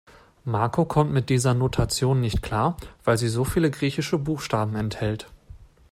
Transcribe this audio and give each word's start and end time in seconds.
Marco 0.45 0.85
kommt 0.85 1.11
mit 1.11 1.29
dieser 1.29 1.53
Notation 1.53 2.21
nicht 2.21 2.41
klar, 2.41 2.75
weil 3.03 3.19
sie 3.19 3.27
so 3.27 3.43
viele 3.43 3.69
griechische 3.69 4.17
Buchstaben 4.17 4.75
enthält. 4.75 5.29